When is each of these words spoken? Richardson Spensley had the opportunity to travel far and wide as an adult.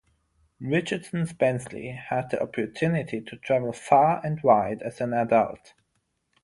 Richardson 0.59 1.27
Spensley 1.27 1.95
had 1.95 2.31
the 2.31 2.41
opportunity 2.41 3.21
to 3.21 3.35
travel 3.37 3.71
far 3.71 4.19
and 4.25 4.41
wide 4.41 4.81
as 4.81 4.99
an 4.99 5.13
adult. 5.13 5.75